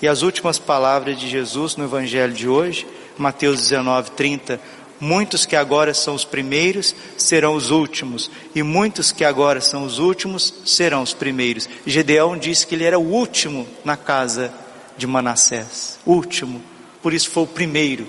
E 0.00 0.08
as 0.08 0.22
últimas 0.22 0.58
palavras 0.58 1.18
de 1.18 1.28
Jesus 1.28 1.76
no 1.76 1.84
Evangelho 1.84 2.32
de 2.32 2.48
hoje, 2.48 2.86
Mateus 3.16 3.60
19, 3.60 4.10
30, 4.12 4.60
Muitos 5.02 5.44
que 5.44 5.56
agora 5.56 5.92
são 5.92 6.14
os 6.14 6.24
primeiros 6.24 6.94
serão 7.18 7.56
os 7.56 7.72
últimos, 7.72 8.30
e 8.54 8.62
muitos 8.62 9.10
que 9.10 9.24
agora 9.24 9.60
são 9.60 9.82
os 9.82 9.98
últimos 9.98 10.54
serão 10.64 11.02
os 11.02 11.12
primeiros. 11.12 11.68
Gedeão 11.84 12.38
disse 12.38 12.64
que 12.64 12.76
ele 12.76 12.84
era 12.84 13.00
o 13.00 13.12
último 13.12 13.66
na 13.84 13.96
casa 13.96 14.54
de 14.96 15.04
Manassés, 15.04 15.98
último, 16.06 16.62
por 17.02 17.12
isso 17.12 17.30
foi 17.30 17.42
o 17.42 17.48
primeiro, 17.48 18.06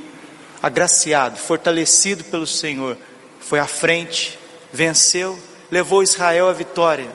agraciado, 0.62 1.40
fortalecido 1.40 2.24
pelo 2.26 2.46
Senhor, 2.46 2.96
foi 3.40 3.58
à 3.58 3.66
frente, 3.66 4.38
venceu, 4.72 5.40
levou 5.74 6.04
Israel 6.04 6.48
à 6.50 6.54
vitória, 6.54 7.10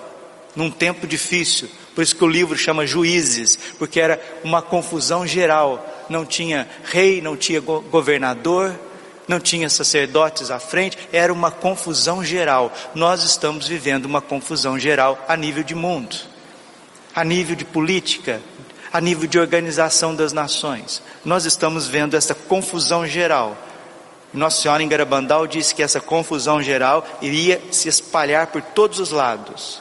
num 0.57 0.69
tempo 0.69 1.07
difícil, 1.07 1.71
por 1.95 2.03
isso 2.03 2.17
que 2.17 2.25
o 2.25 2.29
livro 2.29 2.59
chama 2.59 2.85
Juízes, 2.85 3.57
porque 3.79 4.01
era 4.01 4.21
uma 4.43 4.61
confusão 4.61 5.25
geral, 5.25 5.87
não 6.09 6.27
tinha 6.27 6.69
rei, 6.83 7.23
não 7.23 7.37
tinha 7.37 7.61
governador, 7.61 8.77
não 9.29 9.39
tinha 9.39 9.71
sacerdotes 9.71 10.51
à 10.51 10.59
frente, 10.59 10.99
era 11.13 11.33
uma 11.33 11.53
confusão 11.53 12.25
geral. 12.25 12.73
Nós 12.97 13.23
estamos 13.23 13.69
vivendo 13.69 14.07
uma 14.07 14.21
confusão 14.21 14.77
geral 14.77 15.25
a 15.29 15.37
nível 15.37 15.63
de 15.63 15.77
mundo, 15.77 16.17
a 17.15 17.23
nível 17.23 17.55
de 17.55 17.65
política, 17.65 18.41
a 18.93 19.01
nível 19.01 19.29
de 19.29 19.39
organização 19.39 20.17
das 20.17 20.33
nações. 20.33 21.01
Nós 21.25 21.45
estamos 21.45 21.87
vendo 21.87 22.17
essa 22.17 22.35
confusão 22.35 23.07
geral. 23.07 23.57
Nossa 24.33 24.61
Senhora 24.61 24.83
em 24.83 24.89
Garabandal 24.89 25.47
disse 25.47 25.75
que 25.75 25.83
essa 25.83 26.01
confusão 26.01 26.63
geral 26.63 27.07
iria 27.23 27.61
se 27.71 27.89
espalhar 27.89 28.49
por 28.49 28.61
todos 28.61 28.99
os 28.99 29.11
lados. 29.11 29.81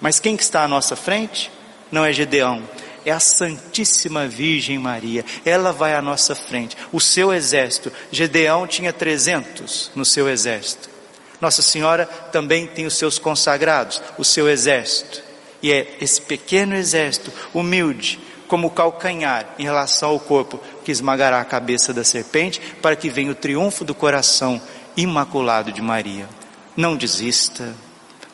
Mas 0.00 0.18
quem 0.18 0.36
que 0.36 0.42
está 0.42 0.64
à 0.64 0.68
nossa 0.68 0.96
frente? 0.96 1.50
Não 1.92 2.04
é 2.04 2.12
Gedeão, 2.12 2.62
é 3.04 3.12
a 3.12 3.20
Santíssima 3.20 4.26
Virgem 4.26 4.78
Maria. 4.78 5.24
Ela 5.44 5.72
vai 5.72 5.94
à 5.94 6.02
nossa 6.02 6.34
frente. 6.34 6.76
O 6.92 7.00
seu 7.00 7.32
exército, 7.32 7.92
Gedeão 8.10 8.66
tinha 8.66 8.92
300 8.92 9.92
no 9.94 10.04
seu 10.04 10.28
exército. 10.28 10.90
Nossa 11.40 11.62
Senhora 11.62 12.06
também 12.32 12.66
tem 12.66 12.86
os 12.86 12.96
seus 12.96 13.18
consagrados, 13.18 14.02
o 14.18 14.24
seu 14.24 14.48
exército. 14.48 15.22
E 15.62 15.72
é 15.72 15.96
esse 16.00 16.20
pequeno 16.20 16.74
exército, 16.74 17.32
humilde, 17.52 18.18
como 18.48 18.70
calcanhar 18.70 19.54
em 19.58 19.64
relação 19.64 20.10
ao 20.10 20.20
corpo, 20.20 20.60
que 20.84 20.92
esmagará 20.92 21.40
a 21.40 21.44
cabeça 21.44 21.92
da 21.92 22.04
serpente, 22.04 22.60
para 22.82 22.94
que 22.94 23.08
venha 23.08 23.32
o 23.32 23.34
triunfo 23.34 23.84
do 23.84 23.94
coração 23.94 24.60
imaculado 24.96 25.72
de 25.72 25.82
Maria. 25.82 26.28
Não 26.76 26.96
desista, 26.96 27.74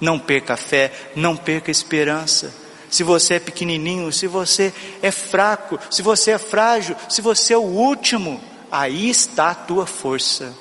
não 0.01 0.19
perca 0.19 0.55
a 0.55 0.57
fé, 0.57 0.93
não 1.15 1.37
perca 1.37 1.71
a 1.71 1.73
esperança 1.73 2.53
se 2.91 3.05
você 3.05 3.35
é 3.35 3.41
pequenininho, 3.41 4.13
se 4.13 4.27
você 4.27 4.75
é 5.01 5.13
fraco, 5.13 5.79
se 5.91 6.03
você 6.03 6.33
é 6.33 6.39
frágil, 6.39 6.97
se 7.09 7.23
você 7.23 7.55
é 7.55 7.57
o 7.57 7.63
último, 7.63 8.41
aí 8.71 9.09
está 9.09 9.51
a 9.51 9.55
tua 9.55 9.87
força. 9.87 10.53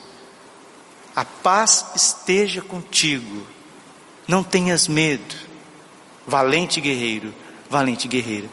A 1.15 1.25
paz 1.25 1.88
esteja 1.96 2.62
contigo. 2.62 3.46
Não 4.27 4.43
tenhas 4.43 4.88
medo. 4.88 5.36
Valente 6.27 6.79
guerreiro, 6.79 7.34
valente 7.67 8.08
guerreira. 8.08 8.48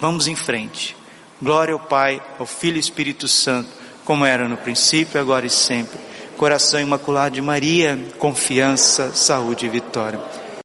Vamos 0.00 0.26
em 0.26 0.34
frente. 0.34 0.96
Glória 1.42 1.74
ao 1.74 1.80
Pai, 1.80 2.22
ao 2.38 2.46
Filho 2.46 2.76
e 2.76 2.80
Espírito 2.80 3.26
Santo, 3.26 3.68
como 4.04 4.24
era 4.24 4.48
no 4.48 4.56
princípio, 4.56 5.20
agora 5.20 5.44
e 5.44 5.50
sempre. 5.50 5.98
Coração 6.36 6.80
imaculado 6.80 7.34
de 7.34 7.42
Maria, 7.42 7.98
confiança, 8.16 9.12
saúde 9.12 9.66
e 9.66 9.68
vitória. 9.68 10.20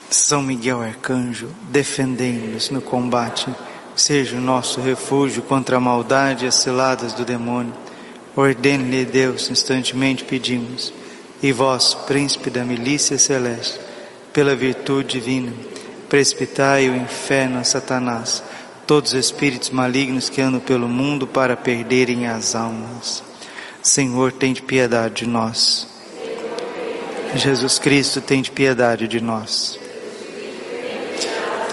São 0.07 0.39
Miguel 0.39 0.83
Arcanjo, 0.83 1.49
defendei-nos 1.63 2.69
no 2.69 2.79
combate, 2.79 3.47
seja 3.95 4.37
o 4.37 4.39
nosso 4.39 4.79
refúgio 4.79 5.41
contra 5.41 5.77
a 5.77 5.79
maldade 5.79 6.45
e 6.45 6.47
as 6.47 6.53
ciladas 6.53 7.11
do 7.11 7.25
demônio. 7.25 7.73
Ordene-lhe 8.35 9.03
Deus, 9.03 9.49
instantemente 9.49 10.23
pedimos. 10.25 10.93
E 11.41 11.51
vós, 11.51 11.95
príncipe 11.95 12.51
da 12.51 12.63
milícia 12.63 13.17
celeste, 13.17 13.79
pela 14.31 14.55
virtude 14.55 15.19
divina, 15.19 15.51
precipitai 16.07 16.87
o 16.87 16.95
inferno 16.95 17.57
a 17.57 17.63
Satanás, 17.63 18.43
todos 18.87 19.11
os 19.11 19.19
espíritos 19.19 19.69
malignos 19.69 20.29
que 20.29 20.39
andam 20.39 20.61
pelo 20.61 20.87
mundo 20.87 21.27
para 21.27 21.57
perderem 21.57 22.25
as 22.25 22.55
almas. 22.55 23.21
Senhor, 23.83 24.31
tem 24.31 24.53
de 24.53 24.61
piedade 24.61 25.25
de 25.25 25.27
nós. 25.27 25.85
Jesus 27.35 27.77
Cristo, 27.77 28.21
tem 28.21 28.41
de 28.41 28.49
piedade 28.49 29.05
de 29.05 29.19
nós. 29.19 29.77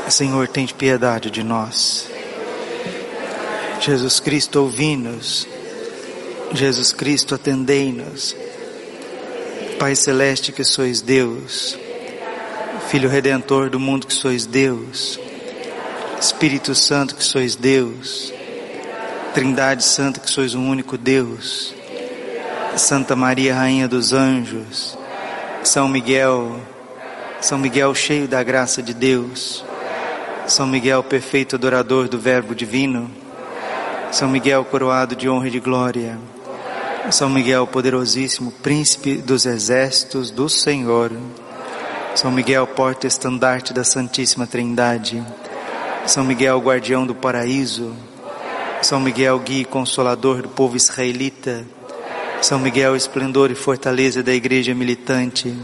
Senhor, 0.09 0.49
tem 0.49 0.67
piedade 0.67 1.31
de 1.31 1.45
nós. 1.45 2.09
Jesus 3.81 4.19
Cristo, 4.19 4.61
ouvi-nos. 4.61 5.47
Jesus 6.53 6.93
Cristo, 6.93 7.37
atendei-nos. 7.37 8.35
Pai 9.79 9.95
Celeste, 9.95 10.51
que 10.51 10.65
sois 10.65 11.01
Deus. 11.01 11.79
Filho 12.89 13.09
Redentor 13.09 13.71
do 13.71 13.79
mundo, 13.79 14.07
que 14.07 14.15
sois 14.15 14.47
Deus. 14.47 15.24
Espírito 16.21 16.75
Santo, 16.75 17.15
que 17.15 17.25
sois 17.25 17.57
Deus. 17.57 18.33
Trindade 19.35 19.85
Santa, 19.85 20.21
que 20.21 20.31
sois 20.31 20.55
um 20.55 20.69
único 20.69 20.97
Deus. 20.97 21.75
Santa 22.77 23.15
Maria, 23.15 23.55
Rainha 23.55 23.89
dos 23.89 24.13
Anjos. 24.13 24.97
São 25.63 25.89
Miguel, 25.89 26.61
São 27.41 27.59
Miguel 27.59 27.95
cheio 27.95 28.29
da 28.29 28.43
graça 28.43 28.83
de 28.83 28.95
Deus. 28.95 29.65
São 30.47 30.67
Miguel, 30.67 31.03
perfeito 31.03 31.57
adorador 31.57 32.09
do 32.09 32.19
Verbo 32.19 32.55
divino. 32.55 33.11
São 34.13 34.29
Miguel, 34.29 34.65
coroado 34.65 35.17
de 35.17 35.29
honra 35.29 35.49
e 35.49 35.51
de 35.51 35.61
glória. 35.61 36.19
São 37.11 37.29
Miguel, 37.29 37.67
poderosíssimo, 37.67 38.51
príncipe 38.51 39.17
dos 39.17 39.47
exércitos 39.47 40.31
do 40.31 40.49
Senhor. 40.49 41.13
São 42.15 42.31
Miguel, 42.31 42.67
porta-estandarte 42.67 43.73
da 43.73 43.85
Santíssima 43.85 44.47
Trindade. 44.47 45.25
São 46.07 46.23
Miguel, 46.23 46.61
guardião 46.61 47.07
do 47.07 47.15
paraíso. 47.15 47.95
São 48.83 49.01
Miguel, 49.01 49.39
guia 49.39 49.63
e 49.63 49.65
consolador 49.65 50.43
do 50.43 50.49
povo 50.49 50.77
israelita. 50.77 51.65
São 52.43 52.59
Miguel, 52.59 52.95
esplendor 52.95 53.51
e 53.51 53.55
fortaleza 53.55 54.23
da 54.23 54.35
igreja 54.35 54.75
militante. 54.75 55.55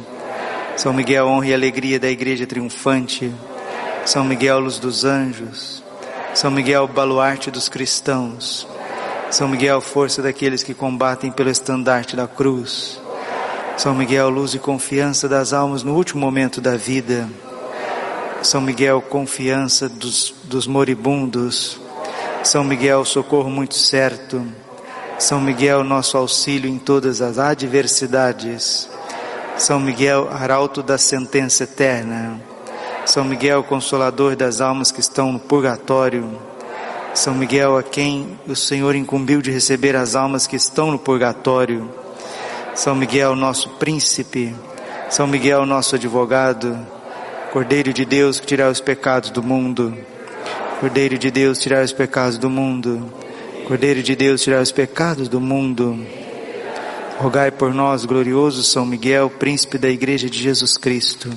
São 0.77 0.95
Miguel, 0.95 1.27
honra 1.27 1.49
e 1.49 1.55
alegria 1.55 2.01
da 2.01 2.09
igreja 2.09 2.47
triunfante. 2.47 3.31
São 4.07 4.25
Miguel, 4.25 4.61
luz 4.61 4.79
dos 4.79 5.05
anjos, 5.05 5.85
São 6.33 6.51
Miguel, 6.51 6.89
baluarte 6.89 7.51
dos 7.51 7.69
cristãos, 7.69 8.67
São 9.31 9.47
Miguel, 9.47 9.81
força 9.83 10.23
daqueles 10.23 10.63
que 10.63 10.73
combatem 10.73 11.31
pelo 11.31 11.51
estandarte 11.51 12.17
da 12.17 12.27
cruz, 12.27 12.99
São 13.77 13.95
Miguel, 13.95 14.31
luz 14.31 14.55
e 14.55 14.59
confiança 14.59 15.29
das 15.29 15.53
almas 15.53 15.83
no 15.83 15.95
último 15.95 16.21
momento 16.21 16.63
da 16.63 16.77
vida, 16.77 17.29
São 18.43 18.61
Miguel, 18.61 19.03
confiança 19.03 19.89
dos, 19.89 20.35
dos 20.45 20.67
moribundos, 20.67 21.81
São 22.43 22.65
Miguel, 22.65 23.05
socorro 23.05 23.51
muito 23.51 23.75
certo, 23.75 24.45
São 25.19 25.41
Miguel, 25.41 25.85
nosso 25.85 26.17
auxílio 26.17 26.71
em 26.71 26.79
todas 26.79 27.21
as 27.21 27.39
adversidades, 27.39 28.89
São 29.57 29.79
Miguel, 29.79 30.29
arauto 30.31 30.83
da 30.83 30.97
sentença 30.97 31.65
eterna, 31.65 32.41
são 33.11 33.25
Miguel, 33.25 33.65
consolador 33.65 34.37
das 34.37 34.61
almas 34.61 34.93
que 34.93 35.01
estão 35.01 35.33
no 35.33 35.41
purgatório. 35.41 36.39
São 37.13 37.35
Miguel, 37.35 37.77
a 37.77 37.83
quem 37.83 38.39
o 38.47 38.55
Senhor 38.55 38.95
incumbiu 38.95 39.43
de 39.43 39.51
receber 39.51 39.97
as 39.97 40.15
almas 40.15 40.47
que 40.47 40.55
estão 40.55 40.93
no 40.93 40.99
purgatório. 40.99 41.91
São 42.73 42.95
Miguel, 42.95 43.35
nosso 43.35 43.69
príncipe. 43.71 44.55
São 45.09 45.27
Miguel, 45.27 45.67
nosso 45.67 45.97
advogado. 45.97 46.79
Cordeiro 47.53 47.93
de 47.93 48.05
Deus 48.05 48.39
que 48.39 48.47
tirar 48.47 48.71
os 48.71 48.81
pecados 48.81 49.31
do 49.31 49.43
mundo. 49.43 49.93
Cordeiro 50.79 51.19
de 51.19 51.33
Deus 51.33 51.59
tirar 51.59 51.85
os 51.85 51.93
pecados 51.93 52.39
do 52.39 52.49
mundo. 52.49 53.13
Cordeiro 53.67 54.05
de 54.05 54.15
Deus 54.15 54.41
tirar 54.41 54.63
os 54.63 54.71
pecados 54.71 55.29
do 55.29 55.41
mundo. 55.41 55.99
Rogai 57.19 57.51
por 57.51 57.75
nós, 57.75 58.05
glorioso 58.05 58.63
São 58.63 58.87
Miguel, 58.87 59.29
príncipe 59.29 59.79
da 59.79 59.89
Igreja 59.89 60.31
de 60.31 60.39
Jesus 60.41 60.79
Cristo. 60.79 61.29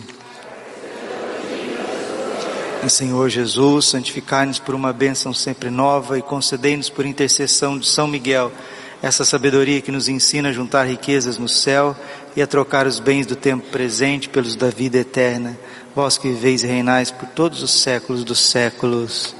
Senhor 2.87 3.27
Jesus, 3.29 3.85
santificai-nos 3.85 4.59
por 4.59 4.75
uma 4.75 4.93
bênção 4.93 5.33
sempre 5.33 5.71
nova 5.71 6.19
e 6.19 6.21
concedei-nos 6.21 6.89
por 6.89 7.07
intercessão 7.07 7.79
de 7.79 7.87
São 7.87 8.07
Miguel 8.07 8.51
essa 9.03 9.25
sabedoria 9.25 9.81
que 9.81 9.91
nos 9.91 10.07
ensina 10.07 10.47
a 10.47 10.53
juntar 10.53 10.85
riquezas 10.85 11.37
no 11.37 11.49
céu 11.49 11.93
e 12.37 12.41
a 12.41 12.47
trocar 12.47 12.87
os 12.87 13.01
bens 13.01 13.25
do 13.25 13.35
tempo 13.35 13.69
presente 13.69 14.29
pelos 14.29 14.55
da 14.55 14.69
vida 14.69 14.97
eterna. 14.97 15.59
Vós 15.93 16.17
que 16.17 16.29
viveis 16.29 16.63
e 16.63 16.67
reinais 16.67 17.11
por 17.11 17.27
todos 17.27 17.61
os 17.61 17.81
séculos 17.81 18.23
dos 18.23 18.39
séculos. 18.39 19.35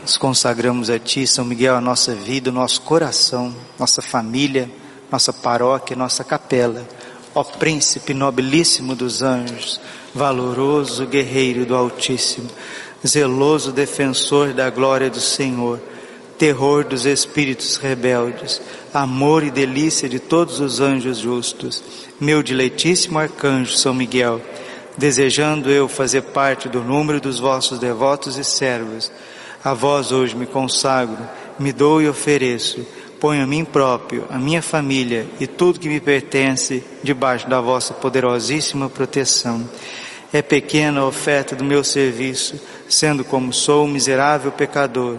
Nos 0.00 0.16
consagramos 0.16 0.88
a 0.88 0.98
Ti, 0.98 1.26
São 1.26 1.44
Miguel, 1.44 1.76
a 1.76 1.82
nossa 1.82 2.14
vida, 2.14 2.48
o 2.48 2.52
nosso 2.52 2.80
coração, 2.80 3.54
nossa 3.78 4.00
família, 4.00 4.70
nossa 5.10 5.34
paróquia, 5.34 5.94
nossa 5.94 6.24
capela. 6.24 6.88
Ó 7.34 7.44
Príncipe 7.44 8.14
nobilíssimo 8.14 8.96
dos 8.96 9.20
anjos, 9.20 9.78
valoroso 10.14 11.06
guerreiro 11.06 11.66
do 11.66 11.76
Altíssimo, 11.76 12.48
zeloso 13.06 13.70
defensor 13.70 14.54
da 14.54 14.70
glória 14.70 15.10
do 15.10 15.20
Senhor, 15.20 15.78
terror 16.42 16.82
dos 16.82 17.06
espíritos 17.06 17.76
rebeldes, 17.76 18.60
amor 18.92 19.44
e 19.44 19.50
delícia 19.52 20.08
de 20.08 20.18
todos 20.18 20.58
os 20.58 20.80
anjos 20.80 21.18
justos, 21.18 21.84
meu 22.20 22.42
dileitíssimo 22.42 23.16
arcanjo 23.16 23.76
São 23.76 23.94
Miguel, 23.94 24.40
desejando 24.98 25.70
eu 25.70 25.86
fazer 25.86 26.22
parte 26.22 26.68
do 26.68 26.80
número 26.80 27.20
dos 27.20 27.38
vossos 27.38 27.78
devotos 27.78 28.36
e 28.38 28.42
servos, 28.42 29.08
a 29.62 29.72
vós 29.72 30.10
hoje 30.10 30.34
me 30.34 30.44
consagro, 30.44 31.16
me 31.60 31.72
dou 31.72 32.02
e 32.02 32.08
ofereço, 32.08 32.84
ponho 33.20 33.44
a 33.44 33.46
mim 33.46 33.64
próprio, 33.64 34.24
a 34.28 34.36
minha 34.36 34.62
família 34.62 35.28
e 35.38 35.46
tudo 35.46 35.78
que 35.78 35.88
me 35.88 36.00
pertence 36.00 36.82
debaixo 37.04 37.48
da 37.48 37.60
vossa 37.60 37.94
poderosíssima 37.94 38.90
proteção. 38.90 39.64
É 40.32 40.42
pequena 40.42 41.02
a 41.02 41.06
oferta 41.06 41.54
do 41.54 41.62
meu 41.62 41.84
serviço, 41.84 42.60
sendo 42.88 43.22
como 43.22 43.52
sou 43.52 43.84
um 43.84 43.88
miserável 43.88 44.50
pecador, 44.50 45.18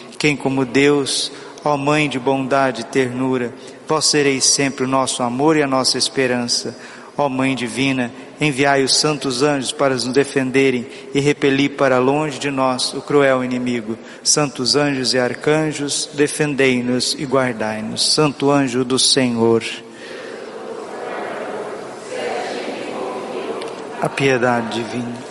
Quem 0.21 0.35
como 0.35 0.65
Deus, 0.65 1.31
ó 1.65 1.75
Mãe 1.75 2.07
de 2.07 2.19
bondade 2.19 2.81
e 2.81 2.83
ternura, 2.83 3.51
vós 3.87 4.05
sereis 4.05 4.45
sempre 4.45 4.85
o 4.85 4.87
nosso 4.87 5.23
amor 5.23 5.57
e 5.57 5.63
a 5.63 5.67
nossa 5.67 5.97
esperança 5.97 6.77
Ó 7.17 7.27
Mãe 7.27 7.55
Divina, 7.55 8.11
enviai 8.39 8.83
os 8.83 8.95
santos 8.95 9.41
anjos 9.41 9.71
para 9.71 9.95
nos 9.95 10.05
defenderem 10.09 10.85
e 11.11 11.19
repelir 11.19 11.71
para 11.71 11.97
longe 11.97 12.37
de 12.37 12.51
nós 12.51 12.93
o 12.93 13.01
cruel 13.01 13.43
inimigo. 13.43 13.97
Santos 14.23 14.75
anjos 14.75 15.15
e 15.15 15.17
arcanjos, 15.17 16.07
defendei-nos 16.13 17.15
e 17.17 17.25
guardai-nos. 17.25 18.13
Santo 18.13 18.51
anjo 18.51 18.85
do 18.85 18.99
Senhor. 18.99 19.63
A 23.99 24.07
piedade 24.07 24.83
divina 24.83 25.30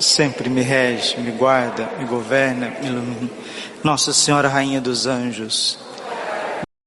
sempre 0.00 0.48
me 0.48 0.62
rege, 0.62 1.18
me 1.20 1.30
guarda, 1.30 1.88
me 1.98 2.06
governa, 2.06 2.70
me 2.80 2.88
ilumina. 2.88 3.30
Nossa 3.84 4.12
Senhora 4.12 4.48
Rainha 4.48 4.80
dos 4.80 5.06
Anjos, 5.06 5.78